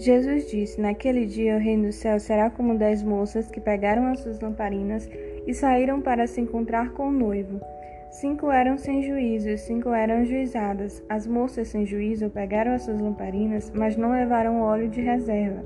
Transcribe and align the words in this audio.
Jesus 0.00 0.50
disse: 0.50 0.80
Naquele 0.80 1.26
dia 1.26 1.56
o 1.56 1.58
reino 1.58 1.88
do 1.88 1.92
céu 1.92 2.18
será 2.18 2.48
como 2.48 2.78
dez 2.78 3.02
moças 3.02 3.50
que 3.50 3.60
pegaram 3.60 4.06
as 4.06 4.20
suas 4.20 4.40
lamparinas 4.40 5.06
e 5.46 5.52
saíram 5.52 6.00
para 6.00 6.26
se 6.26 6.40
encontrar 6.40 6.94
com 6.94 7.08
o 7.08 7.12
noivo. 7.12 7.60
Cinco 8.10 8.50
eram 8.50 8.78
sem 8.78 9.02
juízo 9.02 9.50
e 9.50 9.58
cinco 9.58 9.90
eram 9.90 10.24
juizadas. 10.24 11.04
As 11.06 11.26
moças 11.26 11.68
sem 11.68 11.84
juízo 11.84 12.30
pegaram 12.30 12.72
as 12.72 12.84
suas 12.84 12.98
lamparinas, 12.98 13.70
mas 13.74 13.94
não 13.94 14.12
levaram 14.12 14.62
óleo 14.62 14.88
de 14.88 15.02
reserva. 15.02 15.62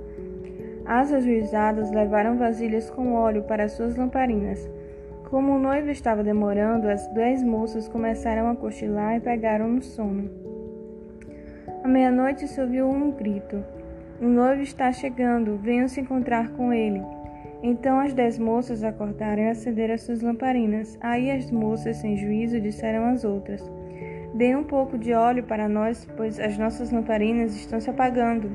As 0.85 1.13
ajuizadas 1.13 1.93
levaram 1.93 2.37
vasilhas 2.37 2.91
com 2.91 3.15
óleo 3.15 3.45
para 3.45 3.69
suas 3.69 3.95
lamparinas. 3.95 4.69
Como 5.31 5.53
o 5.53 5.59
noivo 5.61 5.91
estava 5.91 6.25
demorando, 6.25 6.89
as 6.89 7.07
dez 7.15 7.41
moças 7.41 7.87
começaram 7.87 8.51
a 8.51 8.57
cochilar 8.57 9.17
e 9.17 9.21
pegaram 9.21 9.69
no 9.69 9.83
sono. 9.83 10.29
À 11.85 11.87
meia-noite 11.87 12.49
se 12.49 12.61
ouviu 12.61 12.89
um 12.89 13.13
grito: 13.13 13.63
O 14.21 14.27
noivo 14.27 14.63
está 14.63 14.93
chegando, 14.93 15.59
venham 15.59 15.89
se 15.89 16.01
encontrar 16.01 16.51
com 16.51 16.73
ele. 16.73 17.03
Então 17.63 17.99
as 17.99 18.13
dez 18.13 18.39
moças 18.39 18.85
acordaram 18.85 19.43
e 19.43 19.49
acenderam 19.49 19.95
as 19.95 20.03
suas 20.03 20.21
lamparinas. 20.21 20.97
Aí 21.01 21.31
as 21.31 21.51
moças, 21.51 21.97
sem 21.97 22.17
juízo, 22.17 22.61
disseram 22.61 23.07
às 23.07 23.25
outras: 23.25 23.69
Dê 24.35 24.55
um 24.55 24.63
pouco 24.63 24.97
de 24.99 25.13
óleo 25.13 25.43
para 25.45 25.69
nós, 25.69 26.07
pois 26.17 26.39
as 26.39 26.57
nossas 26.59 26.91
lamparinas 26.91 27.57
estão 27.57 27.81
se 27.81 27.91
apagando. 27.91 28.51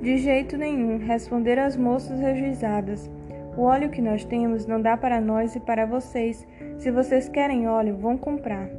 De 0.00 0.16
jeito 0.16 0.56
nenhum, 0.56 0.96
responderam 0.98 1.64
as 1.64 1.76
moças 1.76 2.22
ajuizadas. 2.22 3.10
O 3.56 3.62
óleo 3.62 3.90
que 3.90 4.00
nós 4.00 4.24
temos 4.24 4.64
não 4.66 4.80
dá 4.80 4.96
para 4.96 5.20
nós 5.20 5.56
e 5.56 5.60
para 5.60 5.84
vocês. 5.84 6.46
Se 6.78 6.90
vocês 6.90 7.28
querem 7.28 7.68
óleo, 7.68 7.96
vão 7.96 8.16
comprar. 8.16 8.70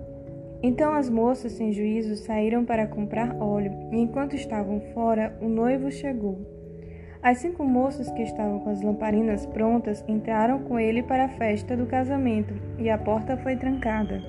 Então 0.63 0.93
as 0.93 1.09
moças 1.09 1.53
sem 1.53 1.73
juízo 1.73 2.15
saíram 2.15 2.63
para 2.63 2.87
comprar 2.87 3.35
óleo, 3.41 3.71
e 3.91 3.97
enquanto 3.97 4.35
estavam 4.35 4.79
fora, 4.93 5.35
o 5.41 5.49
noivo 5.49 5.91
chegou. 5.91 6.39
As 7.23 7.39
cinco 7.39 7.63
moças 7.63 8.11
que 8.11 8.23
estavam 8.23 8.59
com 8.59 8.69
as 8.69 8.81
lamparinas 8.81 9.45
prontas 9.45 10.03
entraram 10.07 10.59
com 10.63 10.79
ele 10.79 11.03
para 11.03 11.25
a 11.25 11.29
festa 11.29 11.77
do 11.77 11.85
casamento 11.85 12.53
e 12.79 12.89
a 12.89 12.97
porta 12.97 13.37
foi 13.37 13.55
trancada. 13.55 14.21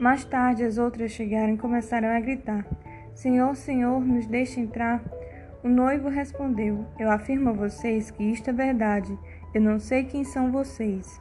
Mais 0.00 0.24
tarde, 0.24 0.64
as 0.64 0.78
outras 0.78 1.12
chegaram 1.12 1.54
e 1.54 1.58
começaram 1.58 2.08
a 2.08 2.18
gritar: 2.18 2.66
Senhor, 3.14 3.54
Senhor, 3.54 4.00
nos 4.00 4.26
deixe 4.26 4.58
entrar. 4.58 5.04
O 5.62 5.68
noivo 5.68 6.08
respondeu: 6.08 6.84
Eu 6.98 7.10
afirmo 7.10 7.50
a 7.50 7.52
vocês 7.52 8.10
que 8.10 8.24
isto 8.24 8.50
é 8.50 8.52
verdade. 8.52 9.16
Eu 9.54 9.60
não 9.60 9.78
sei 9.78 10.04
quem 10.04 10.24
são 10.24 10.50
vocês. 10.50 11.20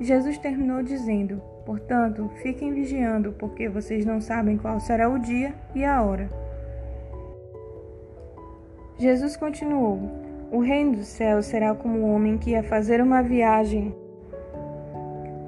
Jesus 0.00 0.36
terminou 0.36 0.82
dizendo: 0.82 1.40
Portanto, 1.66 2.30
fiquem 2.42 2.72
vigiando, 2.72 3.32
porque 3.32 3.68
vocês 3.68 4.06
não 4.06 4.20
sabem 4.20 4.56
qual 4.56 4.78
será 4.78 5.08
o 5.08 5.18
dia 5.18 5.52
e 5.74 5.84
a 5.84 6.00
hora. 6.00 6.30
Jesus 8.96 9.36
continuou: 9.36 10.00
O 10.52 10.60
reino 10.60 10.92
do 10.92 11.02
céu 11.02 11.42
será 11.42 11.74
como 11.74 11.98
um 11.98 12.14
homem 12.14 12.38
que 12.38 12.50
ia 12.50 12.62
fazer 12.62 13.02
uma 13.02 13.20
viagem. 13.20 13.92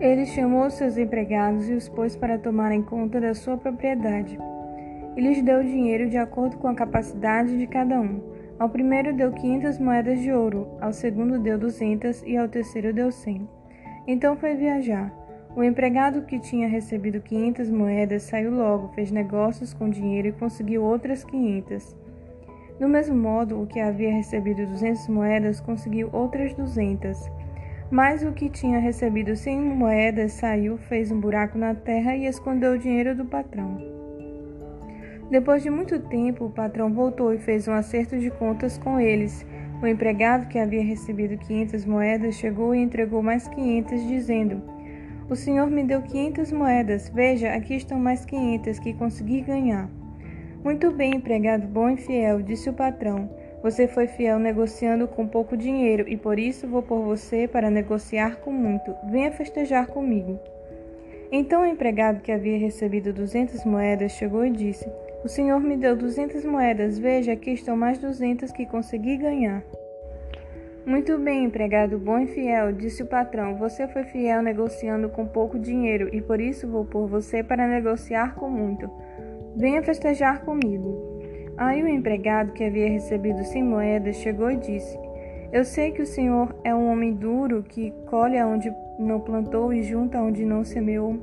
Ele 0.01 0.27
chamou 0.27 0.69
seus 0.71 0.99
empregados 0.99 1.71
e 1.71 1.75
os 1.75 1.89
pôs 1.89 2.17
para 2.17 2.37
tomarem 2.37 2.83
conta 2.83 3.21
da 3.21 3.33
sua 3.33 3.57
propriedade. 3.57 4.37
E 5.17 5.21
lhes 5.21 5.41
deu 5.41 5.63
dinheiro 5.63 6.11
de 6.11 6.19
acordo 6.19 6.57
com 6.59 6.67
a 6.67 6.75
capacidade 6.75 7.57
de 7.57 7.67
cada 7.67 8.01
um. 8.01 8.21
Ao 8.59 8.69
primeiro 8.69 9.15
deu 9.15 9.33
quinhentas 9.33 9.79
moedas 9.79 10.19
de 10.19 10.33
ouro, 10.33 10.69
ao 10.81 10.93
segundo 10.93 11.39
deu 11.39 11.57
duzentas 11.57 12.25
e 12.27 12.37
ao 12.37 12.49
terceiro 12.49 12.93
deu 12.93 13.13
cem. 13.13 13.49
Então 14.07 14.37
foi 14.37 14.57
viajar. 14.57 15.18
O 15.59 15.65
empregado 15.65 16.23
que 16.23 16.39
tinha 16.39 16.69
recebido 16.69 17.21
quinhentas 17.21 17.69
moedas 17.69 18.23
saiu 18.23 18.53
logo, 18.53 18.93
fez 18.95 19.11
negócios 19.11 19.75
com 19.75 19.91
dinheiro 19.91 20.29
e 20.29 20.33
conseguiu 20.33 20.85
outras 20.85 21.25
quinhentas. 21.25 21.97
Do 22.79 22.89
mesmo 22.89 23.17
modo, 23.17 23.61
o 23.61 23.67
que 23.67 23.81
havia 23.81 24.13
recebido 24.13 24.65
duzentas 24.65 25.09
moedas 25.09 25.61
conseguiu 25.61 26.11
outras 26.13 26.55
duzentas. 26.55 27.29
Mas 27.91 28.23
o 28.23 28.31
que 28.31 28.49
tinha 28.49 28.79
recebido 28.79 29.35
cem 29.35 29.61
moedas 29.61 30.31
saiu, 30.31 30.79
fez 30.79 31.11
um 31.11 31.19
buraco 31.19 31.59
na 31.59 31.75
terra 31.75 32.15
e 32.15 32.27
escondeu 32.27 32.75
o 32.75 32.79
dinheiro 32.79 33.17
do 33.17 33.25
patrão. 33.25 33.83
Depois 35.29 35.65
de 35.65 35.71
muito 35.71 35.99
tempo, 35.99 36.45
o 36.45 36.51
patrão 36.51 36.93
voltou 36.93 37.35
e 37.35 37.39
fez 37.39 37.67
um 37.67 37.73
acerto 37.73 38.17
de 38.17 38.31
contas 38.31 38.79
com 38.79 39.01
eles. 39.01 39.45
O 39.83 39.89
empregado 39.89 40.47
que 40.47 40.57
havia 40.57 40.85
recebido 40.85 41.37
quinhentas 41.37 41.85
moedas 41.85 42.37
chegou 42.37 42.77
e 42.77 42.79
entregou 42.79 43.25
mais 43.25 43.49
quinhentas, 43.49 44.07
dizendo: 44.07 44.78
O 45.31 45.37
senhor 45.37 45.71
me 45.71 45.85
deu 45.85 46.01
quinhentas 46.01 46.51
moedas. 46.51 47.11
Veja, 47.11 47.53
aqui 47.53 47.75
estão 47.75 47.99
mais 47.99 48.25
quinhentas 48.25 48.79
que 48.79 48.95
consegui 48.95 49.43
ganhar. 49.43 49.91
Muito 50.65 50.91
bem, 50.91 51.17
empregado 51.17 51.67
bom 51.67 51.91
e 51.91 51.97
fiel, 51.99 52.41
disse 52.41 52.71
o 52.71 52.73
patrão. 52.73 53.29
Você 53.63 53.87
foi 53.87 54.07
fiel 54.07 54.39
negociando 54.39 55.07
com 55.07 55.27
pouco 55.27 55.57
dinheiro 55.57 56.09
e 56.09 56.17
por 56.17 56.39
isso 56.39 56.67
vou 56.67 56.83
por 56.83 57.03
você 57.03 57.47
para 57.47 57.71
negociar 57.71 58.37
com 58.37 58.51
muito. 58.51 58.95
Venha 59.11 59.31
festejar 59.31 59.87
comigo. 59.89 60.39
Então 61.31 61.63
o 61.63 61.67
empregado 61.67 62.23
que 62.23 62.33
havia 62.33 62.59
recebido 62.59 63.13
duzentas 63.13 63.65
moedas 63.65 64.13
chegou 64.13 64.47
e 64.47 64.51
disse: 64.51 64.91
O 65.23 65.29
senhor 65.29 65.61
me 65.61 65.77
deu 65.77 65.95
duzentas 65.95 66.45
moedas, 66.45 66.99
veja, 66.99 67.33
aqui 67.33 67.51
estão 67.51 67.77
mais 67.77 67.99
duzentas 67.99 68.51
que 68.51 68.65
consegui 68.65 69.19
ganhar. 69.19 69.63
Muito 70.89 71.19
bem, 71.19 71.45
empregado 71.45 71.99
bom 71.99 72.19
e 72.19 72.27
fiel, 72.27 72.73
disse 72.73 73.03
o 73.03 73.07
patrão. 73.07 73.57
Você 73.57 73.87
foi 73.87 74.05
fiel 74.05 74.41
negociando 74.41 75.11
com 75.11 75.27
pouco 75.27 75.59
dinheiro 75.59 76.09
e 76.15 76.23
por 76.23 76.41
isso 76.41 76.67
vou 76.67 76.83
por 76.83 77.07
você 77.07 77.43
para 77.43 77.69
negociar 77.69 78.35
com 78.37 78.49
muito. 78.49 78.91
Venha 79.55 79.83
festejar 79.83 80.41
comigo. 80.47 81.21
Aí 81.59 81.83
o 81.83 81.89
empregado 81.89 82.53
que 82.53 82.65
havia 82.65 82.89
recebido 82.89 83.45
cem 83.45 83.63
moedas 83.63 84.17
chegou 84.17 84.51
e 84.51 84.57
disse: 84.57 84.99
Eu 85.53 85.63
sei 85.63 85.91
que 85.91 86.01
o 86.01 86.07
senhor 86.07 86.57
é 86.65 86.75
um 86.75 86.91
homem 86.91 87.13
duro 87.13 87.63
que 87.63 87.93
colhe 88.07 88.43
onde 88.43 88.73
não 88.99 89.21
plantou 89.21 89.75
e 89.75 89.83
junta 89.83 90.23
onde 90.23 90.43
não 90.43 90.65
semeou. 90.65 91.19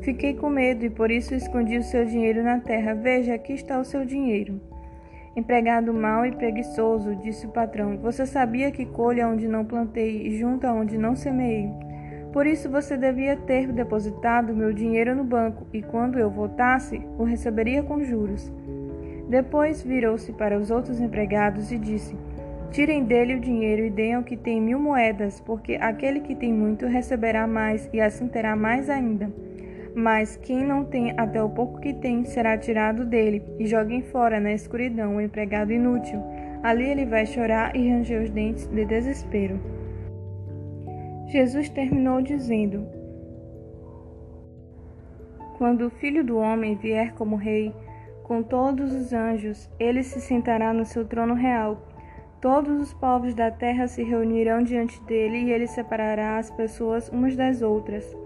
Fiquei 0.00 0.34
com 0.34 0.50
medo 0.50 0.84
e 0.84 0.90
por 0.90 1.12
isso 1.12 1.36
escondi 1.36 1.78
o 1.78 1.84
seu 1.84 2.04
dinheiro 2.04 2.42
na 2.42 2.58
terra. 2.58 2.94
Veja, 2.94 3.34
aqui 3.34 3.52
está 3.52 3.78
o 3.78 3.84
seu 3.84 4.04
dinheiro. 4.04 4.60
Empregado 5.36 5.92
mau 5.92 6.24
e 6.24 6.30
preguiçoso, 6.30 7.16
disse 7.16 7.46
o 7.46 7.50
patrão: 7.50 7.96
Você 7.98 8.24
sabia 8.24 8.70
que 8.70 8.86
colhe 8.86 9.22
onde 9.24 9.48
não 9.48 9.64
plantei 9.64 10.28
e 10.28 10.38
junta 10.38 10.72
onde 10.72 10.96
não 10.96 11.16
semeei. 11.16 11.68
Por 12.32 12.46
isso 12.46 12.70
você 12.70 12.96
devia 12.96 13.36
ter 13.36 13.72
depositado 13.72 14.54
meu 14.54 14.72
dinheiro 14.72 15.14
no 15.14 15.24
banco, 15.24 15.66
e 15.72 15.82
quando 15.82 16.18
eu 16.18 16.30
voltasse, 16.30 17.00
o 17.18 17.24
receberia 17.24 17.82
com 17.82 18.02
juros. 18.04 18.52
Depois 19.28 19.82
virou-se 19.82 20.32
para 20.32 20.58
os 20.58 20.70
outros 20.70 21.00
empregados 21.00 21.72
e 21.72 21.78
disse: 21.78 22.16
Tirem 22.70 23.04
dele 23.04 23.34
o 23.34 23.40
dinheiro 23.40 23.84
e 23.84 23.90
deem 23.90 24.14
ao 24.14 24.22
que 24.22 24.36
tem 24.36 24.60
mil 24.60 24.78
moedas, 24.78 25.40
porque 25.40 25.74
aquele 25.74 26.20
que 26.20 26.36
tem 26.36 26.52
muito 26.52 26.86
receberá 26.86 27.44
mais, 27.46 27.88
e 27.92 28.00
assim 28.00 28.28
terá 28.28 28.54
mais 28.54 28.88
ainda. 28.88 29.32
Mas 29.94 30.36
quem 30.36 30.64
não 30.64 30.84
tem 30.84 31.14
até 31.16 31.40
o 31.42 31.48
pouco 31.48 31.80
que 31.80 31.94
tem 31.94 32.24
será 32.24 32.58
tirado 32.58 33.04
dele, 33.04 33.42
e 33.58 33.66
joguem 33.66 34.02
fora 34.02 34.40
na 34.40 34.52
escuridão 34.52 35.16
o 35.16 35.20
empregado 35.20 35.72
inútil. 35.72 36.20
Ali 36.64 36.84
ele 36.84 37.06
vai 37.06 37.24
chorar 37.26 37.76
e 37.76 37.88
ranger 37.88 38.22
os 38.22 38.30
dentes 38.30 38.66
de 38.66 38.84
desespero. 38.84 39.60
Jesus 41.26 41.68
terminou 41.68 42.20
dizendo: 42.20 42.86
Quando 45.58 45.86
o 45.86 45.90
Filho 45.90 46.24
do 46.24 46.38
Homem 46.38 46.74
vier 46.74 47.12
como 47.14 47.36
Rei, 47.36 47.72
com 48.24 48.42
todos 48.42 48.92
os 48.92 49.12
anjos, 49.12 49.70
ele 49.78 50.02
se 50.02 50.20
sentará 50.20 50.72
no 50.72 50.84
seu 50.84 51.04
trono 51.04 51.34
real. 51.34 51.86
Todos 52.40 52.80
os 52.80 52.92
povos 52.94 53.34
da 53.34 53.50
terra 53.50 53.86
se 53.86 54.02
reunirão 54.02 54.62
diante 54.62 55.00
dele 55.04 55.44
e 55.44 55.52
ele 55.52 55.66
separará 55.66 56.38
as 56.38 56.50
pessoas 56.50 57.08
umas 57.10 57.36
das 57.36 57.62
outras. 57.62 58.23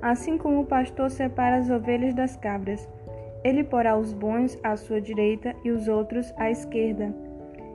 Assim 0.00 0.38
como 0.38 0.60
o 0.60 0.66
pastor 0.66 1.10
separa 1.10 1.56
as 1.56 1.68
ovelhas 1.68 2.14
das 2.14 2.36
cabras, 2.36 2.88
ele 3.42 3.64
porá 3.64 3.96
os 3.96 4.12
bons 4.12 4.58
à 4.62 4.76
sua 4.76 5.00
direita 5.00 5.54
e 5.64 5.70
os 5.70 5.88
outros 5.88 6.32
à 6.36 6.50
esquerda. 6.50 7.14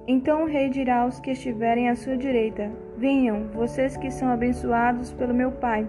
Então 0.08 0.44
o 0.44 0.46
rei 0.46 0.70
dirá 0.70 1.02
aos 1.02 1.20
que 1.20 1.32
estiverem 1.32 1.90
à 1.90 1.96
sua 1.96 2.18
direita: 2.18 2.72
Venham, 2.98 3.48
vocês 3.54 3.96
que 3.96 4.12
são 4.12 4.30
abençoados 4.30 5.14
pelo 5.14 5.34
meu 5.34 5.52
Pai. 5.52 5.88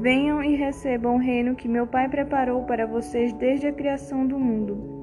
Venham 0.00 0.42
e 0.42 0.54
recebam 0.54 1.16
o 1.16 1.18
reino 1.18 1.56
que 1.56 1.68
meu 1.68 1.86
Pai 1.86 2.08
preparou 2.08 2.62
para 2.62 2.86
vocês 2.86 3.32
desde 3.32 3.66
a 3.66 3.72
criação 3.72 4.24
do 4.24 4.38
mundo. 4.38 5.00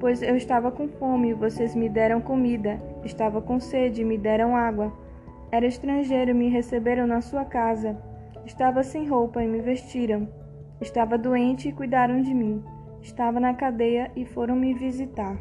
Pois 0.00 0.22
eu 0.22 0.36
estava 0.36 0.70
com 0.72 0.88
fome 0.88 1.30
e 1.30 1.34
vocês 1.34 1.74
me 1.74 1.88
deram 1.88 2.20
comida, 2.20 2.80
estava 3.04 3.40
com 3.40 3.60
sede 3.60 4.02
e 4.02 4.04
me 4.04 4.18
deram 4.18 4.56
água. 4.56 4.92
Era 5.50 5.66
estrangeiro 5.66 6.32
e 6.32 6.34
me 6.34 6.48
receberam 6.48 7.06
na 7.06 7.20
sua 7.20 7.44
casa. 7.44 7.96
Estava 8.48 8.82
sem 8.82 9.06
roupa 9.06 9.44
e 9.44 9.46
me 9.46 9.60
vestiram. 9.60 10.26
Estava 10.80 11.18
doente 11.18 11.68
e 11.68 11.72
cuidaram 11.72 12.22
de 12.22 12.32
mim. 12.32 12.64
Estava 13.02 13.38
na 13.38 13.52
cadeia 13.52 14.10
e 14.16 14.24
foram 14.24 14.56
me 14.56 14.72
visitar. 14.72 15.36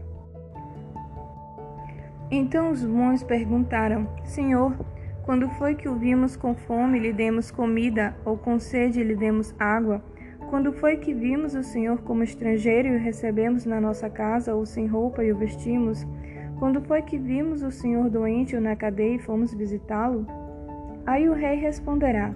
Então 2.30 2.70
os 2.70 2.84
bons 2.84 3.24
perguntaram: 3.24 4.10
Senhor, 4.26 4.76
quando 5.24 5.48
foi 5.52 5.74
que 5.74 5.88
o 5.88 5.96
vimos 5.96 6.36
com 6.36 6.54
fome 6.54 6.98
e 6.98 7.02
lhe 7.02 7.14
demos 7.14 7.50
comida, 7.50 8.14
ou 8.26 8.38
com 8.38 8.60
sede 8.60 9.00
e 9.00 9.04
lhe 9.06 9.16
demos 9.16 9.56
água? 9.58 10.04
Quando 10.50 10.74
foi 10.74 10.98
que 10.98 11.14
vimos 11.14 11.56
o 11.56 11.64
Senhor 11.64 12.00
como 12.02 12.24
estrangeiro 12.24 12.90
e 12.90 12.98
o 12.98 13.00
recebemos 13.00 13.66
na 13.66 13.80
nossa 13.80 14.10
casa, 14.10 14.54
ou 14.54 14.66
sem 14.66 14.86
roupa 14.86 15.24
e 15.24 15.32
o 15.32 15.38
vestimos? 15.38 16.06
Quando 16.60 16.82
foi 16.82 17.02
que 17.02 17.18
vimos 17.18 17.64
o 17.64 17.72
senhor 17.72 18.10
doente 18.10 18.54
ou 18.54 18.62
na 18.62 18.76
cadeia 18.76 19.16
e 19.16 19.20
fomos 19.20 19.54
visitá-lo? 19.54 20.28
Aí 21.06 21.30
o 21.30 21.34
rei 21.34 21.56
responderá: 21.56 22.34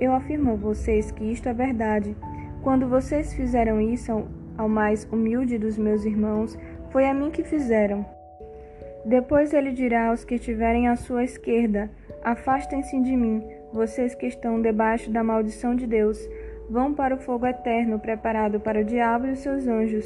Eu 0.00 0.14
afirmo 0.14 0.52
a 0.52 0.54
vocês 0.54 1.10
que 1.10 1.24
isto 1.24 1.48
é 1.48 1.52
verdade. 1.52 2.16
Quando 2.62 2.88
vocês 2.88 3.34
fizeram 3.34 3.80
isso 3.80 4.26
ao 4.56 4.68
mais 4.68 5.04
humilde 5.12 5.58
dos 5.58 5.76
meus 5.76 6.06
irmãos, 6.06 6.58
foi 6.90 7.06
a 7.06 7.12
mim 7.12 7.30
que 7.30 7.44
fizeram. 7.44 8.04
Depois 9.04 9.52
ele 9.52 9.72
dirá 9.72 10.08
aos 10.08 10.24
que 10.24 10.36
estiverem 10.36 10.88
à 10.88 10.96
sua 10.96 11.22
esquerda: 11.22 11.90
Afastem-se 12.24 12.98
de 13.00 13.14
mim, 13.14 13.42
vocês 13.72 14.14
que 14.14 14.26
estão 14.26 14.60
debaixo 14.60 15.10
da 15.10 15.22
maldição 15.22 15.74
de 15.74 15.86
Deus. 15.86 16.18
Vão 16.68 16.94
para 16.94 17.16
o 17.16 17.18
fogo 17.18 17.46
eterno 17.46 17.98
preparado 17.98 18.60
para 18.60 18.80
o 18.80 18.84
diabo 18.84 19.26
e 19.26 19.32
os 19.32 19.40
seus 19.40 19.66
anjos. 19.66 20.04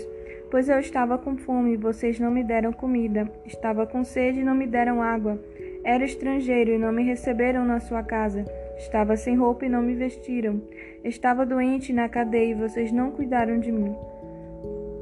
Pois 0.50 0.68
eu 0.68 0.78
estava 0.78 1.18
com 1.18 1.36
fome 1.36 1.74
e 1.74 1.76
vocês 1.76 2.18
não 2.18 2.30
me 2.30 2.42
deram 2.42 2.72
comida, 2.72 3.30
estava 3.44 3.86
com 3.86 4.02
sede 4.02 4.40
e 4.40 4.44
não 4.44 4.54
me 4.54 4.66
deram 4.66 5.02
água, 5.02 5.38
era 5.84 6.04
estrangeiro 6.04 6.70
e 6.70 6.78
não 6.78 6.92
me 6.92 7.02
receberam 7.02 7.64
na 7.64 7.80
sua 7.80 8.02
casa, 8.02 8.44
estava 8.76 9.16
sem 9.16 9.36
roupa 9.36 9.66
e 9.66 9.68
não 9.68 9.82
me 9.82 9.94
vestiram, 9.94 10.60
estava 11.02 11.46
doente 11.46 11.92
na 11.92 12.08
cadeia 12.08 12.50
e 12.50 12.54
vocês 12.54 12.90
não 12.92 13.10
cuidaram 13.10 13.58
de 13.58 13.70
mim. 13.70 13.94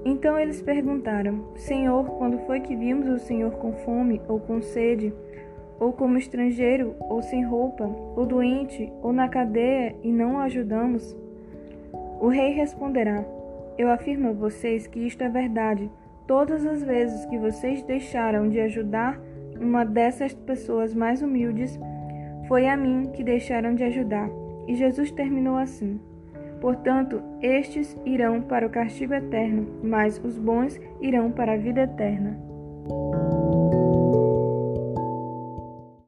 Então 0.04 0.38
eles 0.38 0.60
perguntaram: 0.60 1.44
Senhor, 1.56 2.04
quando 2.18 2.38
foi 2.46 2.60
que 2.60 2.74
vimos 2.74 3.08
o 3.08 3.18
Senhor 3.18 3.52
com 3.52 3.72
fome 3.72 4.20
ou 4.28 4.40
com 4.40 4.60
sede, 4.60 5.12
ou 5.78 5.92
como 5.92 6.18
estrangeiro, 6.18 6.94
ou 7.00 7.22
sem 7.22 7.44
roupa, 7.44 7.84
ou 8.16 8.26
doente, 8.26 8.92
ou 9.02 9.12
na 9.12 9.28
cadeia 9.28 9.94
e 10.02 10.10
não 10.10 10.36
o 10.36 10.38
ajudamos? 10.38 11.16
O 12.20 12.28
rei 12.28 12.52
responderá: 12.52 13.24
Eu 13.78 13.90
afirmo 13.90 14.30
a 14.30 14.32
vocês 14.32 14.86
que 14.86 15.00
isto 15.00 15.22
é 15.22 15.28
verdade. 15.28 15.90
Todas 16.26 16.64
as 16.66 16.82
vezes 16.82 17.26
que 17.26 17.38
vocês 17.38 17.82
deixaram 17.82 18.48
de 18.48 18.60
ajudar 18.60 19.20
uma 19.60 19.84
dessas 19.84 20.32
pessoas 20.32 20.94
mais 20.94 21.22
humildes, 21.22 21.78
foi 22.48 22.68
a 22.68 22.76
mim 22.76 23.10
que 23.12 23.24
deixaram 23.24 23.74
de 23.74 23.84
ajudar. 23.84 24.28
E 24.66 24.74
Jesus 24.74 25.10
terminou 25.10 25.56
assim. 25.56 26.00
Portanto, 26.60 27.20
estes 27.40 27.96
irão 28.06 28.40
para 28.40 28.66
o 28.66 28.70
castigo 28.70 29.14
eterno, 29.14 29.66
mas 29.82 30.20
os 30.24 30.38
bons 30.38 30.80
irão 31.00 31.30
para 31.32 31.54
a 31.54 31.56
vida 31.56 31.82
eterna. 31.82 32.38